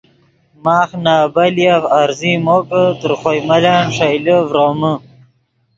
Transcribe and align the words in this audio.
ماخ 0.63 0.89
نے 1.03 1.13
ابیلیف 1.25 1.83
عرضی 1.99 2.33
مو 2.45 2.57
کہ 2.69 2.81
تر 2.99 3.11
خوئے 3.19 3.39
ملن 3.47 3.81
ݰئیلے 3.95 4.37
فرومے 4.47 4.93